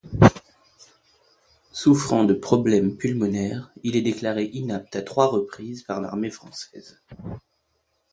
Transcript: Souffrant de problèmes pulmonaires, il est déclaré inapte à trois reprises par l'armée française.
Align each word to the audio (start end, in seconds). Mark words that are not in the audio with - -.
Souffrant 1.71 2.23
de 2.23 2.33
problèmes 2.33 2.97
pulmonaires, 2.97 3.71
il 3.83 3.95
est 3.95 4.01
déclaré 4.01 4.45
inapte 4.45 4.95
à 4.95 5.03
trois 5.03 5.27
reprises 5.27 5.83
par 5.83 6.01
l'armée 6.01 6.31
française. 6.31 6.99